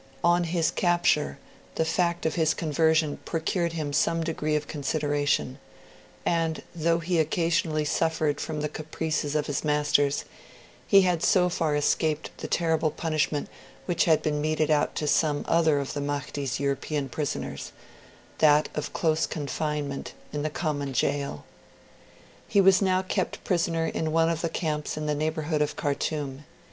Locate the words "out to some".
14.71-15.45